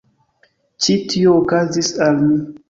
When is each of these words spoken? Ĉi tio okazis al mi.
Ĉi 0.85 0.95
tio 1.11 1.35
okazis 1.43 1.93
al 2.07 2.19
mi. 2.25 2.41